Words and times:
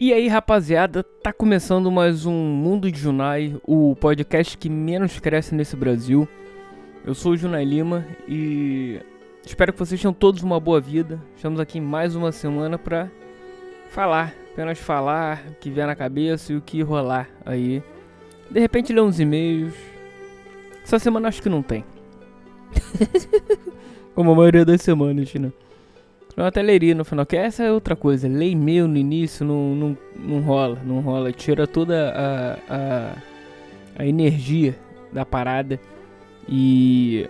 E 0.00 0.12
aí, 0.12 0.28
rapaziada, 0.28 1.02
tá 1.02 1.32
começando 1.32 1.90
mais 1.90 2.24
um 2.24 2.32
Mundo 2.32 2.88
de 2.88 3.00
Junai, 3.00 3.60
o 3.66 3.96
podcast 3.96 4.56
que 4.56 4.70
menos 4.70 5.18
cresce 5.18 5.56
nesse 5.56 5.74
Brasil. 5.74 6.28
Eu 7.04 7.16
sou 7.16 7.32
o 7.32 7.36
Junai 7.36 7.64
Lima 7.64 8.06
e 8.28 9.00
espero 9.44 9.72
que 9.72 9.78
vocês 9.80 10.00
tenham 10.00 10.12
todos 10.12 10.40
uma 10.40 10.60
boa 10.60 10.80
vida. 10.80 11.20
Estamos 11.34 11.58
aqui 11.58 11.80
mais 11.80 12.14
uma 12.14 12.30
semana 12.30 12.78
pra 12.78 13.10
falar, 13.90 14.32
apenas 14.52 14.78
falar 14.78 15.44
o 15.50 15.54
que 15.56 15.68
vier 15.68 15.88
na 15.88 15.96
cabeça 15.96 16.52
e 16.52 16.56
o 16.56 16.62
que 16.62 16.80
rolar 16.80 17.28
aí. 17.44 17.82
De 18.48 18.60
repente 18.60 18.92
ler 18.92 19.00
uns 19.00 19.18
e-mails. 19.18 19.74
Essa 20.84 21.00
semana 21.00 21.26
acho 21.26 21.42
que 21.42 21.48
não 21.48 21.60
tem. 21.60 21.84
Como 24.14 24.30
a 24.30 24.34
maioria 24.36 24.64
das 24.64 24.80
semanas, 24.80 25.34
né? 25.34 25.50
Eu 26.38 26.44
até 26.44 26.62
leria 26.62 26.94
no 26.94 27.04
final, 27.04 27.26
que 27.26 27.36
essa 27.36 27.64
é 27.64 27.72
outra 27.72 27.96
coisa. 27.96 28.28
Ler 28.28 28.50
e-mail 28.50 28.86
no 28.86 28.96
início 28.96 29.44
não, 29.44 29.74
não, 29.74 29.98
não 30.16 30.40
rola, 30.40 30.78
não 30.84 31.00
rola. 31.00 31.32
Tira 31.32 31.66
toda 31.66 32.14
a, 32.14 32.58
a, 32.72 33.12
a 33.98 34.06
energia 34.06 34.78
da 35.12 35.26
parada. 35.26 35.80
E 36.48 37.28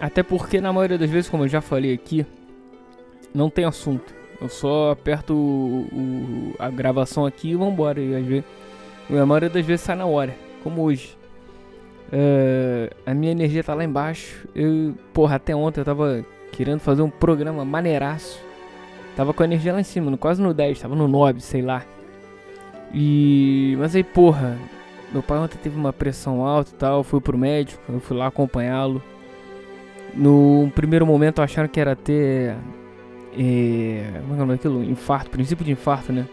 até 0.00 0.22
porque 0.22 0.58
na 0.58 0.72
maioria 0.72 0.96
das 0.96 1.10
vezes, 1.10 1.28
como 1.28 1.44
eu 1.44 1.48
já 1.48 1.60
falei 1.60 1.92
aqui, 1.92 2.24
não 3.34 3.50
tem 3.50 3.66
assunto. 3.66 4.14
Eu 4.40 4.48
só 4.48 4.92
aperto 4.92 5.34
o, 5.34 5.86
o, 5.92 6.54
a 6.58 6.70
gravação 6.70 7.26
aqui 7.26 7.50
e 7.50 7.54
vambora. 7.54 8.00
E 8.00 8.16
às 8.16 8.24
vezes, 8.24 8.44
a 9.10 9.26
maioria 9.26 9.50
das 9.50 9.66
vezes 9.66 9.82
sai 9.84 9.96
na 9.96 10.06
hora, 10.06 10.34
como 10.64 10.80
hoje. 10.80 11.14
Uh, 12.10 12.90
a 13.04 13.12
minha 13.12 13.32
energia 13.32 13.62
tá 13.62 13.74
lá 13.74 13.84
embaixo. 13.84 14.48
Eu, 14.54 14.94
porra, 15.12 15.36
até 15.36 15.54
ontem 15.54 15.82
eu 15.82 15.84
tava 15.84 16.24
querendo 16.60 16.80
fazer 16.80 17.00
um 17.00 17.08
programa 17.08 17.64
maneiraço. 17.64 18.38
Tava 19.16 19.32
com 19.32 19.42
a 19.42 19.46
energia 19.46 19.72
lá 19.72 19.80
em 19.80 19.84
cima, 19.84 20.14
quase 20.18 20.42
no 20.42 20.52
10, 20.52 20.78
tava 20.78 20.94
no 20.94 21.08
9, 21.08 21.40
sei 21.40 21.62
lá. 21.62 21.86
E. 22.92 23.74
Mas 23.78 23.96
aí, 23.96 24.04
porra, 24.04 24.58
meu 25.10 25.22
pai 25.22 25.38
ontem 25.38 25.56
teve 25.56 25.74
uma 25.74 25.90
pressão 25.90 26.44
alta 26.44 26.70
e 26.70 26.74
tal, 26.74 27.02
fui 27.02 27.18
pro 27.18 27.38
médico, 27.38 27.82
eu 27.88 27.98
fui 27.98 28.14
lá 28.14 28.26
acompanhá-lo. 28.26 29.02
No 30.14 30.70
primeiro 30.74 31.06
momento 31.06 31.40
acharam 31.40 31.66
que 31.66 31.80
era 31.80 31.96
ter. 31.96 32.54
É, 33.38 34.20
como 34.28 34.34
é 34.34 34.44
que 34.44 34.52
é 34.52 34.54
aquilo? 34.56 34.84
Infarto, 34.84 35.30
princípio 35.30 35.64
de 35.64 35.72
infarto, 35.72 36.12
né? 36.12 36.26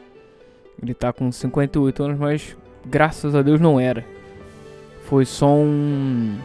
Ele 0.83 0.93
tá 0.93 1.13
com 1.13 1.31
58 1.31 2.03
anos, 2.03 2.19
mas 2.19 2.57
graças 2.85 3.33
a 3.33 3.41
Deus 3.41 3.61
não 3.61 3.79
era. 3.79 4.03
Foi 5.03 5.23
só 5.23 5.47
um 5.55 6.37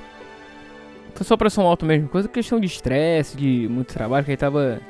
foi 1.15 1.27
só 1.27 1.37
pressão 1.37 1.67
alta 1.67 1.85
mesmo. 1.85 2.09
Coisa 2.09 2.29
questão 2.29 2.59
de 2.59 2.67
estresse, 2.67 3.37
de 3.37 3.69
muito 3.69 3.93
trabalho, 3.93 4.25
que 4.25 4.31
ele 4.31 4.37
tava. 4.37 4.81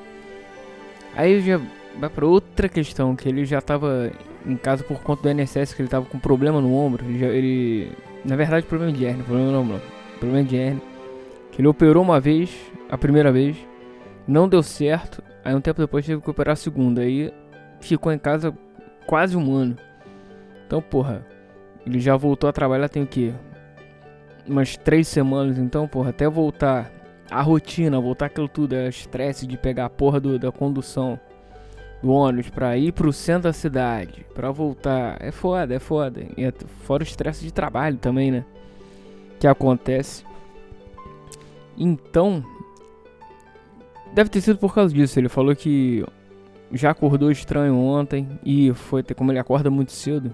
Aí 1.14 1.41
já 1.41 1.61
vai 1.98 2.09
pra 2.09 2.27
outra 2.27 2.69
questão, 2.69 3.14
que 3.14 3.29
ele 3.29 3.45
já 3.45 3.61
tava 3.61 4.11
em 4.47 4.56
casa 4.56 4.83
por 4.84 5.01
conta 5.03 5.23
do 5.23 5.29
NSS, 5.29 5.75
que 5.75 5.83
ele 5.83 5.89
tava 5.89 6.06
com 6.06 6.19
problema 6.19 6.61
no 6.61 6.75
ombro. 6.75 7.05
Ele, 7.05 7.19
já, 7.19 7.27
ele... 7.27 7.92
Na 8.25 8.37
verdade, 8.37 8.67
problema 8.67 8.92
de 8.92 9.05
hernia, 9.05 9.25
problema 9.25 9.53
não, 9.53 9.64
não. 9.64 9.81
Problema 10.19 10.45
de 10.45 10.56
hernia. 10.56 10.83
Que 11.51 11.61
ele 11.61 11.69
operou 11.69 12.03
uma 12.03 12.19
vez, 12.19 12.51
a 12.89 12.97
primeira 12.97 13.31
vez, 13.31 13.57
não 14.27 14.48
deu 14.48 14.62
certo. 14.62 15.23
Aí 15.45 15.55
um 15.55 15.61
tempo 15.61 15.81
depois 15.81 16.07
teve 16.07 16.20
que 16.20 16.31
operar 16.31 16.55
a 16.55 16.57
segunda. 16.57 17.03
Aí 17.03 17.33
ficou 17.81 18.12
em 18.12 18.19
casa 18.19 18.57
quase 19.07 19.36
um 19.36 19.53
ano. 19.55 19.77
Então, 20.67 20.81
porra, 20.81 21.27
ele 21.84 22.01
já 22.01 22.17
voltou 22.17 22.48
a 22.48 22.53
trabalhar 22.53 22.89
tem 22.89 23.03
o 23.03 23.07
que? 23.07 23.34
Umas 24.47 24.77
três 24.77 25.09
semanas, 25.09 25.59
então, 25.59 25.87
porra, 25.87 26.11
até 26.11 26.29
voltar 26.29 26.91
a 27.31 27.41
rotina, 27.41 28.01
voltar 28.01 28.27
aquilo 28.27 28.48
tudo, 28.48 28.75
é 28.75 28.89
estresse 28.89 29.47
de 29.47 29.57
pegar 29.57 29.87
a 29.87 29.91
porra 29.91 30.21
do, 30.21 30.39
da 30.39 30.53
condução 30.53 31.19
do 32.03 32.11
ônibus 32.11 32.51
pra 32.51 32.77
ir 32.77 32.93
pro 32.93 33.13
centro 33.13 33.45
da 33.45 33.53
cidade, 33.53 34.27
pra 34.35 34.51
voltar, 34.51 35.17
é 35.20 35.31
foda, 35.31 35.75
é 35.75 35.79
foda. 35.79 36.25
E 36.36 36.45
é, 36.45 36.53
fora 36.83 37.03
o 37.03 37.07
estresse 37.07 37.45
de 37.45 37.53
trabalho 37.53 37.97
também, 37.97 38.30
né? 38.30 38.45
Que 39.39 39.47
acontece. 39.47 40.25
Então, 41.79 42.45
deve 44.13 44.29
ter 44.29 44.41
sido 44.41 44.59
por 44.59 44.74
causa 44.74 44.92
disso. 44.92 45.19
Ele 45.19 45.29
falou 45.29 45.55
que 45.55 46.05
já 46.73 46.91
acordou 46.91 47.30
estranho 47.30 47.77
ontem 47.77 48.29
e 48.45 48.73
foi 48.74 49.03
ter 49.03 49.14
como 49.14 49.30
ele 49.30 49.39
acorda 49.39 49.70
muito 49.70 49.92
cedo. 49.92 50.33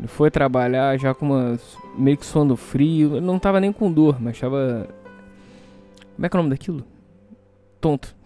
Ele 0.00 0.08
foi 0.08 0.30
trabalhar 0.30 0.98
já 0.98 1.12
com 1.12 1.26
uma 1.26 1.58
meio 1.96 2.16
que 2.16 2.24
sono 2.24 2.56
frio. 2.56 3.16
Ele 3.16 3.26
não 3.26 3.38
tava 3.38 3.60
nem 3.60 3.70
com 3.70 3.92
dor, 3.92 4.16
mas 4.18 4.40
tava. 4.40 4.88
Como 6.16 6.24
é 6.24 6.28
que 6.28 6.36
é 6.36 6.38
o 6.38 6.42
nome 6.42 6.54
daquilo? 6.54 6.82
Tonto. 7.82 8.16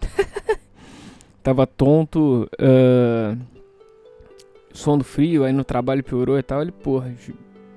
tava 1.43 1.67
tonto. 1.67 2.49
Uh... 2.53 3.37
Sono 4.71 5.03
frio, 5.03 5.43
aí 5.43 5.51
no 5.51 5.65
trabalho 5.65 6.01
piorou 6.01 6.39
e 6.39 6.43
tal. 6.43 6.61
Ele, 6.61 6.71
porra, 6.71 7.13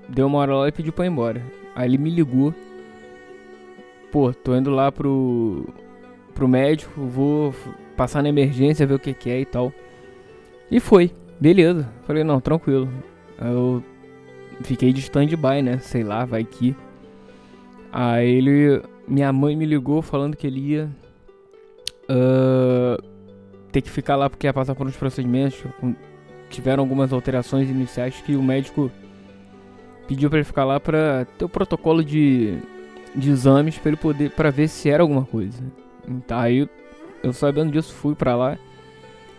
deu 0.09 0.29
uma 0.29 0.39
hora 0.39 0.55
lá 0.55 0.69
e 0.69 0.73
pediu 0.73 0.93
pra 0.93 1.05
ir 1.05 1.09
embora. 1.09 1.43
Aí 1.75 1.89
ele 1.89 1.99
me 1.99 2.11
ligou. 2.11 2.55
Pô, 4.13 4.33
tô 4.33 4.55
indo 4.55 4.71
lá 4.71 4.93
pro. 4.93 5.67
pro 6.35 6.47
médico, 6.47 7.01
vou 7.05 7.53
passar 7.97 8.23
na 8.23 8.29
emergência, 8.29 8.87
ver 8.87 8.95
o 8.95 8.99
que, 8.99 9.13
que 9.13 9.29
é 9.29 9.41
e 9.41 9.45
tal. 9.45 9.73
E 10.71 10.79
foi, 10.79 11.13
beleza. 11.41 11.89
Falei, 12.07 12.23
não, 12.23 12.41
tranquilo. 12.41 12.89
Eu 13.41 13.83
fiquei 14.63 14.93
de 14.93 15.01
stand-by, 15.01 15.63
né? 15.63 15.79
Sei 15.79 16.03
lá, 16.03 16.25
vai 16.25 16.45
que. 16.45 16.75
Aí 17.93 18.29
ele. 18.29 18.83
Minha 19.07 19.33
mãe 19.33 19.57
me 19.57 19.65
ligou 19.65 20.03
falando 20.03 20.37
que 20.37 20.47
ele 20.47 20.61
ia. 20.61 20.91
Uh, 22.11 23.03
ter 23.71 23.83
que 23.83 23.91
ficar 23.91 24.17
lá 24.17 24.31
porque 24.31 24.47
ia 24.47 24.53
passar 24.53 24.75
por 24.75 24.87
uns 24.87 24.97
procedimentos. 24.97 25.63
Tiveram 26.51 26.83
algumas 26.83 27.13
alterações 27.13 27.69
iniciais 27.69 28.21
que 28.23 28.35
o 28.35 28.43
médico 28.43 28.91
pediu 30.07 30.31
para 30.31 30.39
ele 30.39 30.45
ficar 30.45 30.65
lá 30.65 30.81
para 30.81 31.27
ter 31.37 31.45
o 31.45 31.49
protocolo 31.49 32.03
de, 32.03 32.59
de 33.15 33.31
exames 33.31 33.79
para 33.79 33.91
ele 33.91 33.99
poder 33.99 34.31
para 34.31 34.51
ver 34.51 34.69
se 34.69 34.89
era 34.89 35.03
alguma 35.03 35.25
coisa. 35.25 35.63
Então 36.07 36.39
aí 36.39 36.67
eu 37.23 37.33
sabendo 37.33 37.71
disso 37.71 37.93
fui 37.93 38.15
para 38.15 38.35
lá. 38.35 38.59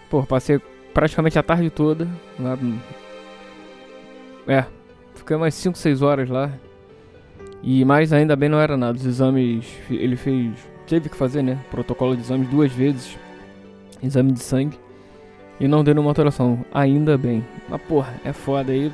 Pô, 0.09 0.23
passei 0.23 0.59
praticamente 0.93 1.39
a 1.39 1.43
tarde 1.43 1.69
toda 1.69 2.07
lá 2.39 2.57
é, 4.47 4.65
fiquei 5.29 5.37
mais 5.37 5.53
5, 5.53 5.77
6 5.77 6.01
horas 6.01 6.27
lá. 6.27 6.51
E 7.61 7.85
mais 7.85 8.11
ainda 8.11 8.35
bem 8.35 8.49
não 8.49 8.59
era 8.59 8.75
nada. 8.75 8.97
Os 8.97 9.05
exames 9.05 9.67
ele 9.87 10.15
fez. 10.15 10.53
Teve 10.87 11.07
que 11.07 11.15
fazer, 11.15 11.43
né? 11.43 11.63
Protocolo 11.69 12.15
de 12.15 12.23
exames 12.23 12.49
duas 12.49 12.71
vezes. 12.71 13.15
Exame 14.01 14.31
de 14.31 14.39
sangue. 14.39 14.79
E 15.59 15.67
não 15.67 15.83
deu 15.83 15.93
nenhuma 15.93 16.09
alteração. 16.09 16.65
Ainda 16.73 17.15
bem. 17.15 17.45
Mas 17.67 17.79
porra, 17.83 18.19
é 18.25 18.33
foda 18.33 18.71
aí. 18.71 18.91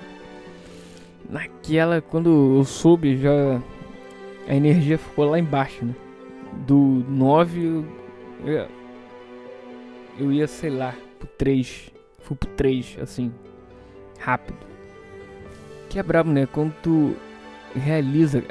Naquela, 1.29 2.01
quando 2.01 2.57
eu 2.57 2.65
soube, 2.65 3.15
já. 3.15 3.61
A 4.47 4.53
energia 4.53 4.97
ficou 4.97 5.29
lá 5.29 5.39
embaixo, 5.39 5.85
né? 5.85 5.95
Do 6.67 7.03
9 7.07 7.65
eu, 7.65 7.85
eu, 8.45 8.67
eu 10.19 10.31
ia, 10.33 10.47
sei 10.47 10.69
lá, 10.69 10.93
pro 11.17 11.27
3. 11.29 11.91
Fui 12.19 12.35
pro 12.35 12.49
3, 12.49 12.97
assim. 13.01 13.31
Rápido 14.19 14.74
que 15.89 15.99
é 15.99 16.03
brabo, 16.03 16.31
né? 16.31 16.45
Quando 16.45 16.73
tu 16.81 17.15
realiza. 17.75 18.43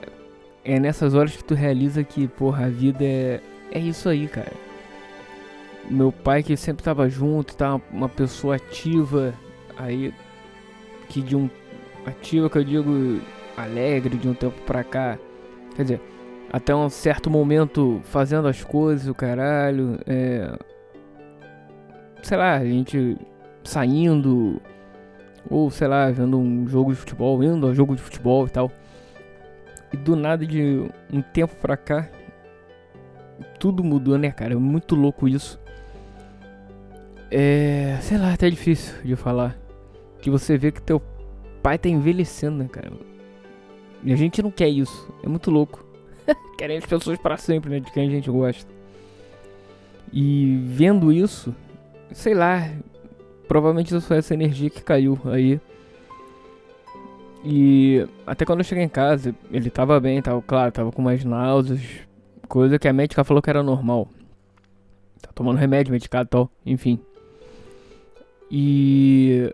É 0.64 0.78
nessas 0.80 1.14
horas 1.14 1.36
que 1.36 1.44
tu 1.44 1.54
realiza 1.54 2.02
que, 2.02 2.26
porra, 2.26 2.66
a 2.66 2.68
vida 2.68 3.04
é. 3.04 3.40
É 3.70 3.78
isso 3.78 4.08
aí, 4.08 4.28
cara. 4.28 4.52
Meu 5.90 6.10
pai 6.10 6.42
que 6.42 6.56
sempre 6.56 6.82
tava 6.82 7.08
junto, 7.08 7.56
tá 7.56 7.80
uma 7.90 8.08
pessoa 8.08 8.56
ativa, 8.56 9.34
aí. 9.76 10.12
Que 11.08 11.20
de 11.20 11.36
um. 11.36 11.50
Ativa 12.06 12.50
que 12.50 12.58
eu 12.58 12.64
digo 12.64 13.20
alegre 13.56 14.16
de 14.16 14.28
um 14.28 14.34
tempo 14.34 14.60
pra 14.62 14.84
cá. 14.84 15.18
Quer 15.74 15.82
dizer, 15.82 16.00
até 16.52 16.74
um 16.74 16.88
certo 16.88 17.30
momento 17.30 18.00
fazendo 18.04 18.48
as 18.48 18.62
coisas, 18.62 19.08
o 19.08 19.14
caralho. 19.14 19.98
É. 20.06 20.56
Sei 22.22 22.36
lá, 22.38 22.54
a 22.56 22.64
gente 22.64 23.18
saindo 23.64 24.60
ou 25.50 25.70
sei 25.70 25.88
lá, 25.88 26.10
vendo 26.10 26.38
um 26.38 26.66
jogo 26.66 26.90
de 26.90 26.96
futebol, 26.96 27.42
indo 27.42 27.66
a 27.66 27.74
jogo 27.74 27.94
de 27.94 28.02
futebol 28.02 28.46
e 28.46 28.50
tal. 28.50 28.70
E 29.92 29.96
do 29.96 30.16
nada 30.16 30.46
de 30.46 30.84
um 31.12 31.22
tempo 31.22 31.54
pra 31.56 31.76
cá, 31.76 32.08
tudo 33.58 33.84
mudou, 33.84 34.18
né, 34.18 34.30
cara? 34.30 34.54
É 34.54 34.56
muito 34.56 34.94
louco 34.94 35.28
isso. 35.28 35.60
É. 37.30 37.98
Sei 38.00 38.18
lá, 38.18 38.32
até 38.32 38.48
difícil 38.48 38.94
de 39.04 39.16
falar. 39.16 39.58
Que 40.20 40.30
você 40.30 40.56
vê 40.56 40.72
que 40.72 40.80
teu 40.80 41.02
pai 41.62 41.78
tá 41.78 41.88
envelhecendo, 41.88 42.58
né, 42.58 42.68
cara? 42.68 42.92
E 44.02 44.12
a 44.12 44.16
gente 44.16 44.42
não 44.42 44.50
quer 44.50 44.68
isso. 44.68 45.12
É 45.22 45.28
muito 45.28 45.50
louco. 45.50 45.84
Querem 46.58 46.76
as 46.76 46.86
pessoas 46.86 47.18
para 47.18 47.36
sempre, 47.36 47.70
né? 47.70 47.80
De 47.80 47.90
quem 47.92 48.06
a 48.06 48.10
gente 48.10 48.30
gosta. 48.30 48.70
E 50.12 50.58
vendo 50.62 51.12
isso, 51.12 51.54
sei 52.12 52.34
lá, 52.34 52.70
Provavelmente 53.48 53.94
isso 53.94 54.06
foi 54.06 54.18
essa 54.18 54.34
energia 54.34 54.70
que 54.70 54.82
caiu 54.82 55.18
aí. 55.26 55.60
E 57.44 58.06
até 58.26 58.44
quando 58.46 58.60
eu 58.60 58.64
cheguei 58.64 58.84
em 58.84 58.88
casa, 58.88 59.34
ele 59.52 59.68
tava 59.68 60.00
bem, 60.00 60.22
tava, 60.22 60.40
claro, 60.40 60.72
tava 60.72 60.90
com 60.90 61.02
mais 61.02 61.24
náuseas, 61.24 61.80
coisa 62.48 62.78
que 62.78 62.88
a 62.88 62.92
médica 62.92 63.22
falou 63.22 63.42
que 63.42 63.50
era 63.50 63.62
normal. 63.62 64.08
Tá 65.20 65.30
tomando 65.34 65.58
remédio, 65.58 65.92
medicado 65.92 66.26
e 66.26 66.30
tal, 66.30 66.50
enfim. 66.64 66.98
E 68.50 69.52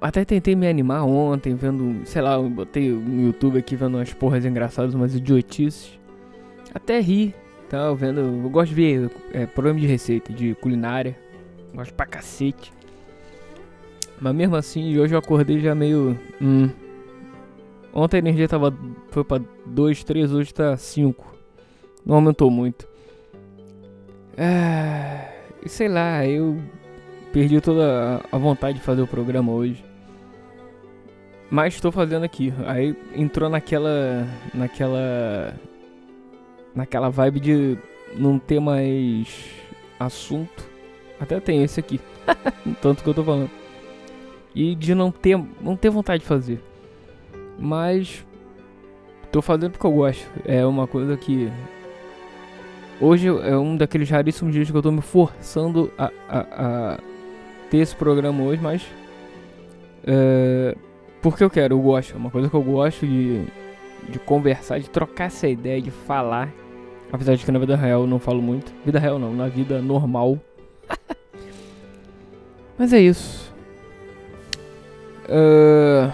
Até 0.00 0.24
tentei 0.24 0.54
me 0.54 0.68
animar 0.68 1.04
ontem, 1.04 1.54
vendo, 1.54 2.06
sei 2.06 2.22
lá, 2.22 2.34
eu 2.34 2.48
botei 2.48 2.90
no 2.90 3.22
YouTube 3.26 3.58
aqui 3.58 3.74
vendo 3.74 3.96
umas 3.96 4.12
porras 4.12 4.44
engraçadas, 4.44 4.94
umas 4.94 5.14
idiotices. 5.14 5.98
Até 6.74 7.00
ri, 7.00 7.34
tá? 7.68 7.92
Vendo, 7.94 8.20
eu 8.20 8.50
gosto 8.50 8.68
de 8.68 8.74
ver 8.74 9.10
é, 9.32 9.46
programa 9.46 9.80
de 9.80 9.86
receita, 9.86 10.32
de 10.32 10.54
culinária. 10.56 11.18
Gosto 11.74 11.94
pra 11.94 12.06
cacete. 12.06 12.72
Mas 14.20 14.34
mesmo 14.34 14.56
assim, 14.56 14.98
hoje 14.98 15.14
eu 15.14 15.18
acordei 15.18 15.60
já 15.60 15.74
meio. 15.74 16.18
Hum. 16.40 16.70
Ontem 17.92 18.16
a 18.16 18.20
energia 18.20 18.48
tava. 18.48 18.74
Foi 19.10 19.24
pra 19.24 19.40
2, 19.66 20.04
3, 20.04 20.32
hoje 20.32 20.52
tá 20.52 20.76
5. 20.76 21.34
Não 22.04 22.16
aumentou 22.16 22.50
muito. 22.50 22.88
É. 24.36 25.32
E 25.64 25.68
sei 25.68 25.88
lá, 25.88 26.26
eu 26.26 26.58
perdi 27.32 27.60
toda 27.60 28.20
a 28.30 28.38
vontade 28.38 28.78
de 28.78 28.84
fazer 28.84 29.02
o 29.02 29.06
programa 29.06 29.52
hoje. 29.52 29.84
Mas 31.50 31.74
estou 31.74 31.92
fazendo 31.92 32.24
aqui. 32.24 32.52
Aí 32.66 32.96
entrou 33.14 33.48
naquela. 33.48 34.26
naquela. 34.54 35.54
naquela 36.74 37.10
vibe 37.10 37.40
de 37.40 37.78
não 38.14 38.38
ter 38.38 38.60
mais 38.60 39.46
assunto. 39.98 40.68
Até 41.20 41.40
tem 41.40 41.62
esse 41.62 41.80
aqui. 41.80 42.00
Tanto 42.80 43.02
que 43.02 43.08
eu 43.08 43.14
tô 43.14 43.24
falando. 43.24 43.50
E 44.56 44.74
de 44.74 44.94
não 44.94 45.10
ter, 45.10 45.38
não 45.60 45.76
ter 45.76 45.90
vontade 45.90 46.22
de 46.22 46.26
fazer. 46.26 46.58
Mas 47.58 48.24
tô 49.30 49.42
fazendo 49.42 49.72
porque 49.72 49.86
eu 49.86 49.92
gosto. 49.92 50.26
É 50.46 50.64
uma 50.64 50.86
coisa 50.86 51.14
que 51.14 51.52
hoje 52.98 53.28
é 53.28 53.54
um 53.54 53.76
daqueles 53.76 54.08
raríssimos 54.08 54.54
dias 54.54 54.70
que 54.70 54.76
eu 54.76 54.80
tô 54.80 54.90
me 54.90 55.02
forçando 55.02 55.92
a, 55.98 56.10
a, 56.26 56.38
a 56.38 56.98
ter 57.70 57.78
esse 57.78 57.94
programa 57.94 58.42
hoje, 58.44 58.62
mas 58.62 58.82
é, 60.06 60.74
porque 61.20 61.44
eu 61.44 61.50
quero, 61.50 61.74
eu 61.74 61.80
gosto. 61.80 62.14
É 62.14 62.16
uma 62.16 62.30
coisa 62.30 62.48
que 62.48 62.54
eu 62.54 62.62
gosto 62.62 63.06
de, 63.06 63.44
de 64.08 64.18
conversar, 64.20 64.78
de 64.78 64.88
trocar 64.88 65.24
essa 65.24 65.46
ideia, 65.46 65.82
de 65.82 65.90
falar. 65.90 66.50
Apesar 67.12 67.34
de 67.34 67.44
que 67.44 67.52
na 67.52 67.58
vida 67.58 67.76
real 67.76 68.02
eu 68.02 68.06
não 68.06 68.18
falo 68.18 68.40
muito. 68.40 68.72
Vida 68.86 68.98
real 68.98 69.18
não, 69.18 69.34
na 69.34 69.48
vida 69.48 69.82
normal. 69.82 70.40
mas 72.78 72.94
é 72.94 73.00
isso. 73.00 73.54
Uh, 75.28 76.12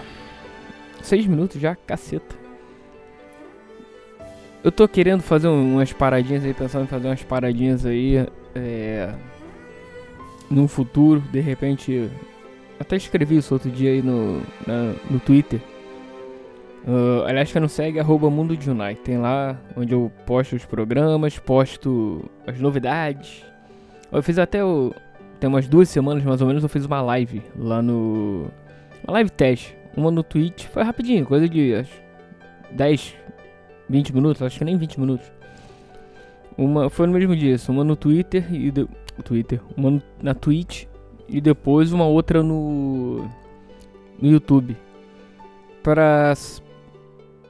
seis 1.02 1.26
minutos 1.26 1.60
já, 1.60 1.76
caceta. 1.76 2.34
Eu 4.64 4.70
tô 4.70 4.86
querendo 4.86 5.22
fazer 5.22 5.48
umas 5.48 5.92
paradinhas 5.92 6.44
aí, 6.44 6.54
pensando 6.54 6.84
em 6.84 6.88
fazer 6.88 7.08
umas 7.08 7.22
paradinhas 7.22 7.84
aí. 7.84 8.26
É, 8.54 9.12
no 10.48 10.68
futuro, 10.68 11.20
de 11.20 11.40
repente. 11.40 12.10
Até 12.78 12.96
escrevi 12.96 13.36
isso 13.36 13.54
outro 13.54 13.70
dia 13.70 13.90
aí 13.90 14.02
no, 14.02 14.40
na, 14.66 14.94
no 15.10 15.20
Twitter. 15.20 15.60
Uh, 16.86 17.24
aliás, 17.26 17.52
que 17.52 17.60
não 17.60 17.68
segue, 17.68 18.00
arroba 18.00 18.28
Mundo 18.28 18.56
de 18.56 18.68
Unai. 18.68 18.94
Tem 18.96 19.18
lá 19.18 19.56
onde 19.76 19.92
eu 19.94 20.10
posto 20.26 20.56
os 20.56 20.64
programas, 20.64 21.38
posto 21.38 22.28
as 22.46 22.58
novidades. 22.58 23.44
Eu 24.10 24.22
fiz 24.22 24.38
até 24.38 24.64
o. 24.64 24.92
Tem 25.40 25.48
umas 25.48 25.66
duas 25.66 25.88
semanas 25.88 26.22
mais 26.22 26.40
ou 26.40 26.46
menos, 26.46 26.62
eu 26.62 26.68
fiz 26.68 26.84
uma 26.84 27.00
live 27.00 27.42
lá 27.56 27.82
no 27.82 28.48
uma 29.04 29.14
live 29.14 29.30
teste. 29.30 29.76
Uma 29.96 30.10
no 30.10 30.22
Twitch. 30.22 30.66
Foi 30.66 30.82
rapidinho, 30.82 31.26
coisa 31.26 31.48
de 31.48 31.74
acho, 31.74 32.02
10, 32.70 33.14
20 33.88 34.14
minutos, 34.14 34.42
acho 34.42 34.58
que 34.58 34.64
nem 34.64 34.76
20 34.76 35.00
minutos. 35.00 35.30
Uma 36.56 36.88
foi 36.88 37.06
no 37.06 37.12
mesmo 37.12 37.36
dia, 37.36 37.56
uma 37.68 37.84
no 37.84 37.96
Twitter 37.96 38.44
e 38.52 38.70
de, 38.70 38.86
Twitter, 39.24 39.60
uma 39.76 39.90
no, 39.90 40.02
na 40.22 40.34
Twitch 40.34 40.84
e 41.28 41.40
depois 41.40 41.92
uma 41.92 42.06
outra 42.06 42.42
no 42.42 43.28
no 44.20 44.28
YouTube. 44.30 44.76
Para 45.82 46.34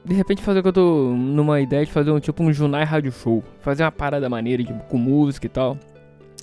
de 0.03 0.13
repente 0.13 0.41
fazer 0.41 0.59
o 0.59 0.61
que 0.61 0.69
eu 0.69 0.73
tô 0.73 1.13
numa 1.15 1.61
ideia 1.61 1.85
de 1.85 1.91
fazer 1.91 2.11
um 2.11 2.19
tipo 2.19 2.43
um 2.43 2.51
Junai 2.51 2.83
Rádio 2.83 3.11
Show, 3.11 3.43
fazer 3.59 3.83
uma 3.83 3.91
parada 3.91 4.29
maneira 4.29 4.63
tipo, 4.63 4.79
com 4.85 4.97
música 4.97 5.45
e 5.45 5.49
tal. 5.49 5.77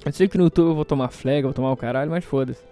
Eu 0.05 0.13
sei 0.13 0.29
que 0.29 0.39
no 0.39 0.45
YouTube 0.45 0.69
eu 0.69 0.75
vou 0.75 0.85
tomar 0.85 1.09
flag, 1.11 1.43
vou 1.43 1.53
tomar 1.53 1.73
o 1.73 1.77
caralho, 1.77 2.11
mas 2.11 2.25
foda-se. 2.25 2.70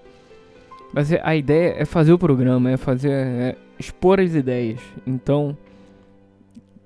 Mas 0.93 1.13
a 1.13 1.37
ideia 1.37 1.75
é 1.79 1.85
fazer 1.85 2.13
o 2.13 2.19
programa, 2.19 2.71
é 2.71 2.77
fazer. 2.77 3.11
É 3.11 3.57
expor 3.79 4.21
as 4.21 4.35
ideias. 4.35 4.81
Então, 5.07 5.57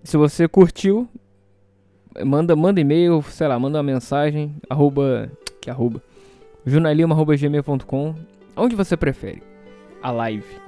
se 0.03 0.17
você 0.17 0.49
curtiu, 0.49 1.09
manda, 2.25 2.55
manda 2.57 2.81
e-mail, 2.81 3.23
sei 3.23 3.49
lá, 3.49 3.59
manda 3.59 3.79
uma 3.79 3.85
mensagem, 3.85 4.55
arroba. 4.69 5.31
Que 5.61 5.71
arroba? 5.71 6.03
jornalismo.gmail.com 6.67 8.15
Onde 8.57 8.77
você 8.77 8.97
prefere? 8.97 9.43
A 10.03 10.11
live. 10.11 10.61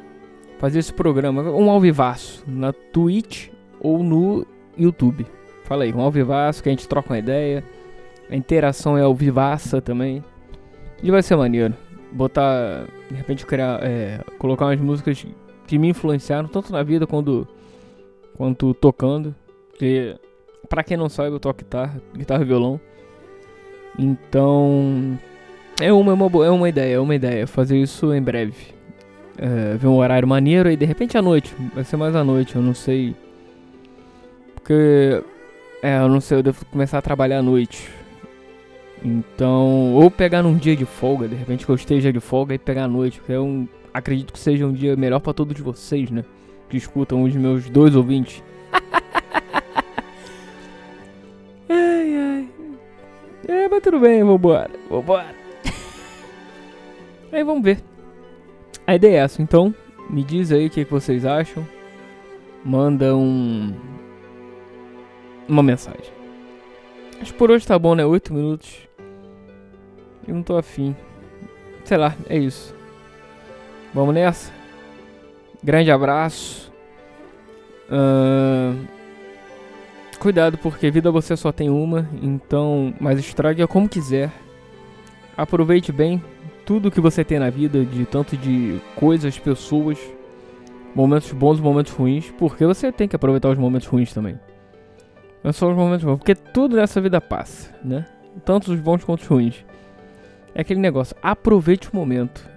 Fazer 0.59 0.79
esse 0.79 0.93
programa, 0.93 1.43
um 1.43 1.69
alvivaço, 1.71 2.45
na 2.47 2.73
Twitch 2.73 3.49
ou 3.81 4.03
no 4.03 4.47
YouTube. 4.79 5.27
Fala 5.65 5.85
aí, 5.85 5.93
um 5.93 6.01
alvivaço 6.01 6.63
que 6.63 6.69
a 6.69 6.73
gente 6.73 6.89
troca 6.89 7.13
uma 7.13 7.19
ideia. 7.19 7.65
A 8.31 8.37
interação 8.37 8.97
é 8.97 9.03
alvivaça 9.03 9.83
também. 9.83 10.25
E 11.03 11.11
vai 11.11 11.23
ser 11.23 11.37
maneiro 11.37 11.75
botar, 12.15 12.87
de 13.11 13.17
repente 13.17 13.45
criar, 13.45 13.81
é, 13.83 14.21
colocar 14.39 14.67
umas 14.67 14.81
músicas 14.81 15.27
que 15.67 15.79
me 15.79 15.89
influenciaram 15.89 16.49
tanto 16.49 16.73
na 16.73 16.83
vida 16.83 17.07
quanto, 17.07 17.47
quanto 18.37 18.73
tocando. 18.75 19.35
Que, 19.79 20.17
pra 20.69 20.85
quem 20.85 20.97
não 20.97 21.09
sabe, 21.09 21.31
eu 21.31 21.41
toco 21.41 21.59
guitarra, 21.59 22.01
guitarra 22.17 22.43
e 22.43 22.47
violão. 22.47 22.81
Então, 23.99 25.19
é 25.81 25.93
uma, 25.93 26.13
é 26.13 26.15
uma, 26.15 26.47
é 26.47 26.51
uma 26.51 26.69
ideia, 26.69 26.95
é 26.95 27.01
uma 27.01 27.15
ideia, 27.15 27.47
fazer 27.47 27.77
isso 27.77 28.15
em 28.15 28.23
breve. 28.23 28.75
É, 29.37 29.77
ver 29.77 29.89
um 29.89 29.97
horário 29.97 30.29
maneiro 30.29 30.71
e 30.71 30.77
de 30.77 30.85
repente 30.85 31.19
à 31.19 31.23
noite, 31.23 31.53
vai 31.75 31.83
ser 31.83 31.97
mais 31.97 32.15
à 32.15 32.23
noite, 32.23 32.55
eu 32.55 32.63
não 32.63 32.75
sei. 32.75 33.17
Porque, 34.55 35.23
é, 35.83 35.99
eu 35.99 36.09
não 36.09 36.21
sei, 36.21 36.39
eu 36.39 36.43
devo 36.43 36.65
começar 36.67 36.99
a 36.99 37.03
trabalhar 37.03 37.39
à 37.39 37.43
noite. 37.43 37.91
Então, 39.05 39.93
ou 39.93 40.11
pegar 40.11 40.43
num 40.43 40.57
dia 40.57 40.75
de 40.75 40.87
folga, 40.87 41.29
de 41.29 41.35
repente 41.35 41.67
que 41.67 41.71
eu 41.71 41.77
esteja 41.77 42.11
de 42.11 42.21
folga 42.21 42.55
e 42.55 42.59
pegar 42.59 42.85
à 42.85 42.89
noite, 42.89 43.19
porque 43.19 43.33
eu 43.33 43.69
acredito 43.93 44.33
que 44.33 44.39
seja 44.39 44.67
um 44.67 44.73
dia 44.73 44.97
melhor 44.97 45.21
para 45.21 45.35
todos 45.35 45.61
vocês, 45.61 46.11
né? 46.11 46.25
Que 46.71 46.79
escutam 46.79 47.23
os 47.23 47.37
meus 47.37 47.69
dois 47.69 47.95
ouvintes. 47.95 48.43
ai, 51.69 52.17
ai. 52.17 52.49
É, 53.47 53.69
mas 53.69 53.83
tudo 53.83 54.01
bem, 54.01 54.25
vambora, 54.25 54.71
vambora. 54.89 55.35
aí 57.31 57.45
vamos 57.45 57.63
ver. 57.63 57.79
A 58.87 58.95
ideia 58.95 59.19
é 59.19 59.21
essa, 59.21 59.43
então. 59.43 59.75
Me 60.09 60.25
diz 60.25 60.51
aí 60.51 60.67
o 60.67 60.71
que, 60.71 60.83
que 60.83 60.91
vocês 60.91 61.27
acham. 61.27 61.67
Manda 62.65 63.15
um. 63.15 63.75
Uma 65.47 65.63
mensagem. 65.63 66.11
Acho 67.21 67.33
que 67.33 67.39
por 67.39 67.51
hoje 67.51 67.67
tá 67.67 67.79
bom, 67.79 67.95
né? 67.95 68.05
8 68.05 68.33
minutos. 68.33 68.94
Eu 70.27 70.35
não 70.35 70.43
tô 70.43 70.57
afim. 70.57 70.95
Sei 71.85 71.97
lá, 71.97 72.15
é 72.29 72.39
isso. 72.39 72.75
Vamos 73.93 74.15
nessa? 74.15 74.53
Grande 75.63 75.91
abraço. 75.91 76.73
Uh... 77.89 78.95
Cuidado, 80.19 80.57
porque 80.57 80.91
vida 80.91 81.11
você 81.11 81.37
só 81.37 81.53
tem 81.53 81.69
uma, 81.69 82.09
então, 82.23 82.95
mas 82.99 83.19
estrague-a 83.19 83.67
como 83.67 83.89
quiser. 83.89 84.31
Aproveite 85.37 85.93
bem 85.93 86.23
tudo 86.65 86.91
que 86.91 87.01
você 87.01 87.23
tem 87.23 87.39
na 87.39 87.51
vida, 87.51 87.85
de 87.85 88.07
tanto 88.07 88.37
de 88.37 88.81
coisas, 88.97 89.39
pessoas, 89.39 89.99
momentos 90.95 91.31
bons 91.33 91.61
momentos 91.61 91.93
ruins, 91.93 92.33
porque 92.39 92.65
você 92.65 92.91
tem 92.91 93.07
que 93.07 93.17
aproveitar 93.17 93.51
os 93.51 93.59
momentos 93.59 93.87
ruins 93.87 94.15
também. 94.15 94.39
Não 95.43 95.53
só 95.53 95.69
os 95.69 95.77
momentos 95.77 96.05
bons, 96.05 96.17
porque 96.17 96.35
tudo 96.35 96.77
nessa 96.77 97.01
vida 97.03 97.21
passa, 97.21 97.75
né? 97.85 98.07
Tanto 98.47 98.73
os 98.73 98.81
bons 98.81 99.05
quanto 99.05 99.21
os 99.21 99.27
ruins. 99.27 99.63
É 100.55 100.61
aquele 100.61 100.81
negócio, 100.81 101.17
aproveite 101.23 101.91
o 101.91 101.97
momento. 101.97 102.49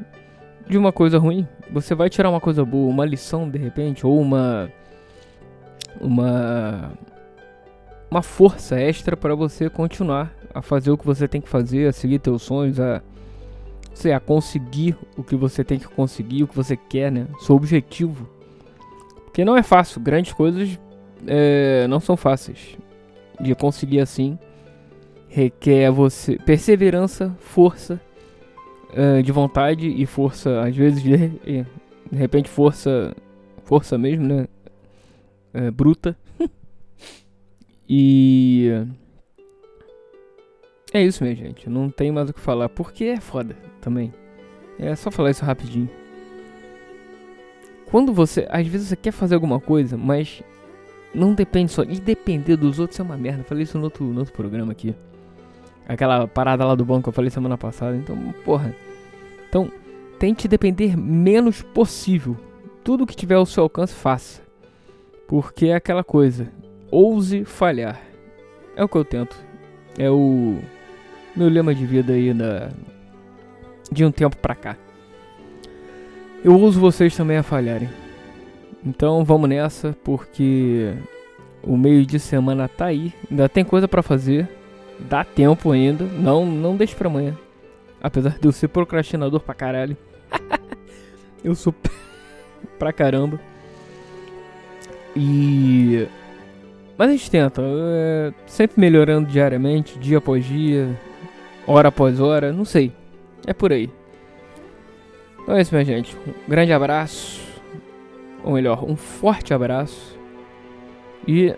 De 0.67 0.77
uma 0.77 0.91
coisa 0.91 1.17
ruim, 1.17 1.47
você 1.71 1.95
vai 1.95 2.09
tirar 2.09 2.29
uma 2.29 2.41
coisa 2.41 2.63
boa, 2.63 2.89
uma 2.89 3.05
lição 3.05 3.49
de 3.49 3.57
repente, 3.57 4.05
ou 4.05 4.19
uma. 4.19 4.69
Uma. 5.99 6.91
Uma 8.09 8.21
força 8.21 8.79
extra 8.79 9.17
para 9.17 9.35
você 9.35 9.69
continuar 9.69 10.33
a 10.53 10.61
fazer 10.61 10.91
o 10.91 10.97
que 10.97 11.05
você 11.05 11.27
tem 11.27 11.41
que 11.41 11.49
fazer, 11.49 11.87
a 11.87 11.93
seguir 11.93 12.19
teus 12.19 12.41
sonhos, 12.41 12.79
a. 12.79 13.01
Sei, 13.93 14.13
a 14.13 14.19
conseguir 14.19 14.95
o 15.17 15.23
que 15.23 15.35
você 15.35 15.63
tem 15.63 15.79
que 15.79 15.87
conseguir, 15.87 16.43
o 16.43 16.47
que 16.47 16.55
você 16.55 16.77
quer, 16.77 17.11
né? 17.11 17.27
Seu 17.39 17.55
objetivo. 17.55 18.29
Porque 19.25 19.43
não 19.43 19.57
é 19.57 19.63
fácil, 19.63 19.99
grandes 19.99 20.33
coisas 20.33 20.79
é, 21.25 21.87
não 21.87 21.99
são 21.99 22.15
fáceis 22.15 22.77
de 23.39 23.55
conseguir 23.55 23.99
assim 23.99 24.37
requer 25.29 25.91
você 25.91 26.37
perseverança, 26.37 27.35
força 27.39 27.99
uh, 28.91 29.21
de 29.21 29.31
vontade 29.31 29.87
e 29.87 30.05
força, 30.05 30.61
às 30.61 30.75
vezes 30.75 31.01
de, 31.01 31.17
de 31.17 31.65
repente 32.11 32.49
força, 32.49 33.15
força 33.63 33.97
mesmo, 33.97 34.25
né? 34.25 34.47
Uh, 35.53 35.71
bruta. 35.71 36.17
e 37.87 38.71
é 40.93 41.03
isso, 41.03 41.23
minha 41.23 41.35
gente. 41.35 41.69
Não 41.69 41.89
tem 41.89 42.11
mais 42.11 42.29
o 42.29 42.33
que 42.33 42.39
falar, 42.39 42.69
porque 42.69 43.05
é 43.05 43.19
foda 43.19 43.55
também. 43.81 44.13
É 44.79 44.95
só 44.95 45.11
falar 45.11 45.31
isso 45.31 45.43
rapidinho. 45.43 45.89
quando 47.89 48.13
você. 48.13 48.47
Às 48.49 48.67
vezes 48.67 48.87
você 48.87 48.95
quer 48.95 49.11
fazer 49.11 49.35
alguma 49.35 49.59
coisa, 49.59 49.97
mas 49.97 50.41
não 51.13 51.33
depende 51.33 51.71
só. 51.71 51.83
E 51.83 51.99
depender 51.99 52.55
dos 52.55 52.79
outros 52.79 52.99
é 52.99 53.03
uma 53.03 53.17
merda. 53.17 53.43
Falei 53.43 53.63
isso 53.63 53.77
no 53.77 53.85
outro, 53.85 54.05
no 54.05 54.19
outro 54.19 54.33
programa 54.33 54.71
aqui. 54.71 54.95
Aquela 55.87 56.27
parada 56.27 56.65
lá 56.65 56.75
do 56.75 56.83
banco 56.83 57.03
que 57.03 57.09
eu 57.09 57.13
falei 57.13 57.29
semana 57.29 57.57
passada. 57.57 57.95
Então, 57.95 58.15
porra. 58.43 58.75
Então, 59.47 59.71
tente 60.19 60.47
depender 60.47 60.97
menos 60.97 61.61
possível. 61.61 62.35
Tudo 62.83 63.05
que 63.05 63.15
tiver 63.15 63.35
ao 63.35 63.45
seu 63.45 63.63
alcance, 63.63 63.93
faça. 63.93 64.41
Porque 65.27 65.67
é 65.67 65.75
aquela 65.75 66.03
coisa. 66.03 66.51
Ouse 66.91 67.45
falhar. 67.45 68.01
É 68.75 68.83
o 68.83 68.89
que 68.89 68.97
eu 68.97 69.05
tento. 69.05 69.37
É 69.97 70.09
o 70.09 70.59
meu 71.35 71.49
lema 71.49 71.73
de 71.73 71.85
vida 71.85 72.13
aí 72.13 72.33
da 72.33 72.69
de 73.91 74.03
um 74.03 74.11
tempo 74.11 74.37
pra 74.37 74.55
cá. 74.55 74.75
Eu 76.43 76.55
uso 76.55 76.79
vocês 76.79 77.15
também 77.15 77.37
a 77.37 77.43
falharem. 77.43 77.89
Então 78.85 79.23
vamos 79.23 79.49
nessa, 79.49 79.95
porque 80.03 80.93
o 81.63 81.75
meio 81.75 82.05
de 82.05 82.19
semana 82.19 82.67
tá 82.67 82.85
aí. 82.85 83.13
Ainda 83.29 83.49
tem 83.49 83.63
coisa 83.63 83.87
para 83.87 84.03
fazer. 84.03 84.47
Dá 84.99 85.23
tempo 85.23 85.71
ainda. 85.71 86.03
Não, 86.05 86.45
não 86.45 86.75
deixe 86.75 86.95
pra 86.95 87.07
amanhã. 87.07 87.37
Apesar 88.01 88.37
de 88.37 88.47
eu 88.47 88.51
ser 88.51 88.67
procrastinador 88.67 89.39
pra 89.39 89.53
caralho. 89.53 89.97
eu 91.43 91.55
sou 91.55 91.73
pra 92.77 92.91
caramba. 92.91 93.39
E. 95.15 96.07
Mas 96.97 97.09
a 97.09 97.11
gente 97.11 97.31
tenta. 97.31 97.61
É, 97.63 98.33
sempre 98.45 98.79
melhorando 98.79 99.29
diariamente, 99.29 99.99
dia 99.99 100.17
após 100.17 100.45
dia, 100.45 100.89
hora 101.65 101.89
após 101.89 102.19
hora. 102.19 102.51
Não 102.51 102.65
sei. 102.65 102.91
É 103.45 103.53
por 103.53 103.71
aí. 103.71 103.89
Então 105.41 105.55
é 105.55 105.61
isso, 105.61 105.73
minha 105.73 105.85
gente. 105.85 106.15
Um 106.27 106.49
grande 106.49 106.73
abraço. 106.73 107.41
Ou 108.43 108.53
melhor, 108.53 108.83
um 108.83 108.95
forte 108.95 109.53
abraço. 109.53 110.17
E 111.27 111.53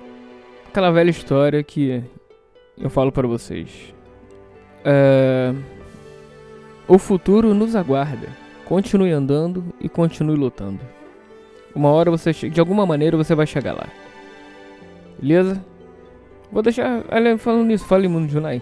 aquela 0.68 0.92
velha 0.92 1.10
história 1.10 1.64
que 1.64 2.04
eu 2.80 2.90
falo 2.90 3.12
para 3.12 3.28
vocês. 3.28 3.94
É... 4.84 5.54
O 6.88 6.98
futuro 6.98 7.54
nos 7.54 7.76
aguarda. 7.76 8.30
Continue 8.66 9.12
andando 9.12 9.64
e 9.80 9.90
continue 9.90 10.36
lutando. 10.36 10.80
Uma 11.76 11.90
hora 11.90 12.10
você 12.10 12.32
de 12.32 12.60
alguma 12.60 12.86
maneira 12.86 13.18
você 13.18 13.36
vai 13.36 13.46
chegar 13.46 13.74
lá. 13.74 13.88
Beleza? 15.20 15.64
Vou 16.52 16.64
deixar, 16.64 17.04
falando 17.38 17.66
nisso, 17.66 17.86
fale 17.86 18.08
Mundo 18.08 18.32
Junai. 18.32 18.62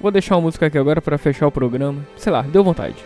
Vou 0.00 0.10
deixar 0.10 0.36
uma 0.36 0.42
música 0.42 0.66
aqui 0.66 0.78
agora 0.78 1.00
para 1.00 1.18
fechar 1.18 1.46
o 1.46 1.52
programa. 1.52 2.06
Sei 2.16 2.32
lá, 2.32 2.42
deu 2.42 2.62
vontade. 2.62 3.04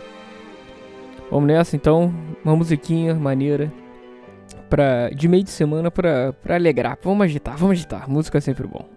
Vamos 1.30 1.46
nessa 1.46 1.76
então, 1.76 2.14
uma 2.44 2.54
musiquinha 2.56 3.14
maneira 3.14 3.72
pra, 4.68 5.10
de 5.10 5.28
meio 5.28 5.44
de 5.44 5.50
semana 5.50 5.90
pra, 5.90 6.32
pra 6.32 6.54
alegrar. 6.56 6.98
Vamos 7.02 7.24
agitar, 7.24 7.56
vamos 7.56 7.72
agitar. 7.78 8.08
Música 8.08 8.38
é 8.38 8.40
sempre 8.40 8.66
bom. 8.66 8.95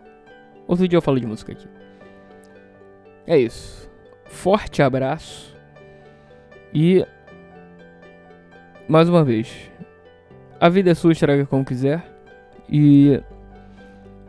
Outro 0.70 0.88
dia 0.88 0.98
eu 0.98 1.02
falo 1.02 1.20
de 1.20 1.26
música 1.26 1.52
aqui. 1.52 1.68
É 3.26 3.36
isso. 3.36 3.90
Forte 4.26 4.84
abraço. 4.84 5.58
E. 6.72 7.04
Mais 8.88 9.10
uma 9.10 9.24
vez. 9.24 9.52
A 10.60 10.70
vida 10.70 10.92
é 10.92 10.94
sua, 10.94 11.12
estraga 11.12 11.44
como 11.48 11.66
quiser. 11.66 12.06
E. 12.70 13.20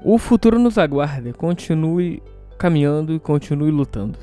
O 0.03 0.17
futuro 0.17 0.59
nos 0.59 0.79
aguarda. 0.79 1.31
Continue 1.35 2.23
caminhando 2.57 3.13
e 3.13 3.21
continue 3.21 3.71
lutando. 3.71 4.19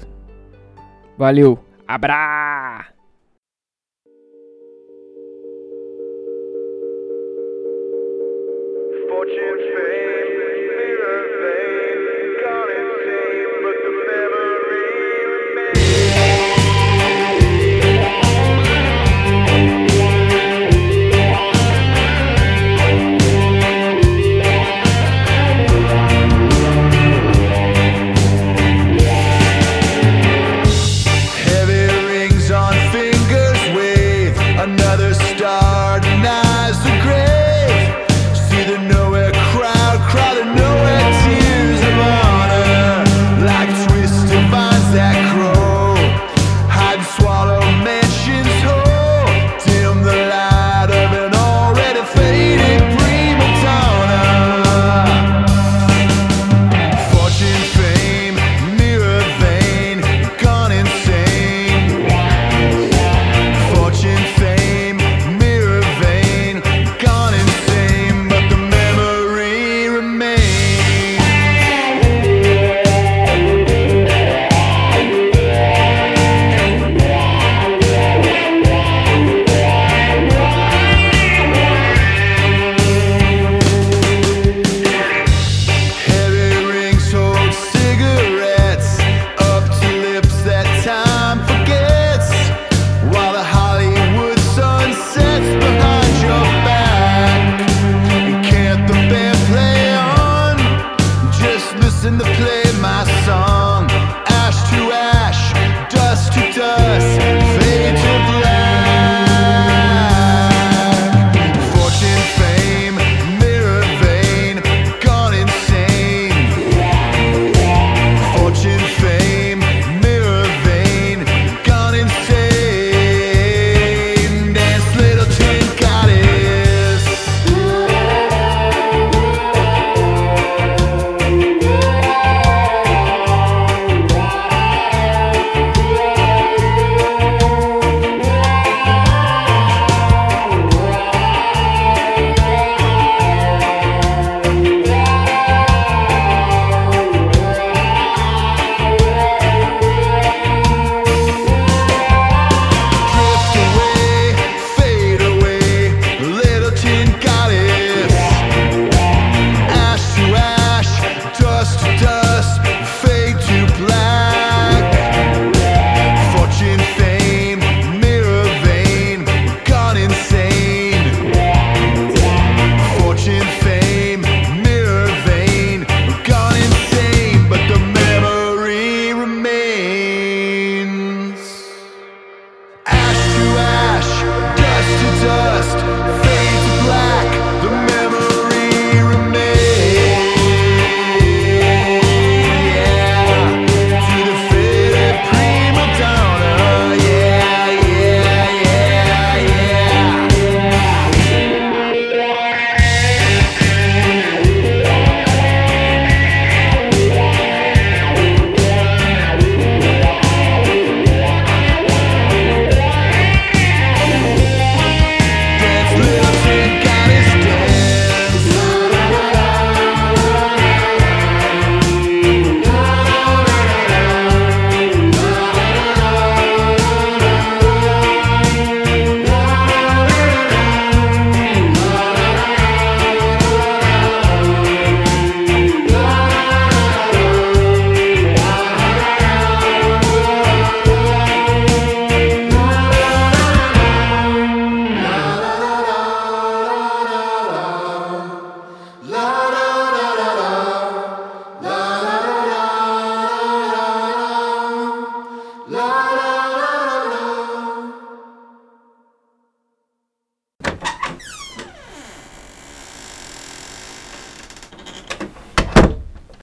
Valeu. 1.20 1.64
Abra! 1.88 2.67